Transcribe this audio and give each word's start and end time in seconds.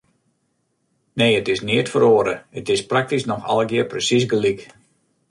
Nee, 1.19 1.35
it 1.41 1.47
is 1.53 1.61
neat 1.67 1.91
feroare, 1.95 2.33
it 2.61 2.71
is 2.75 2.83
praktysk 2.93 3.29
noch 3.33 3.45
allegear 3.53 3.87
presiis 3.93 4.25
gelyk. 4.33 4.65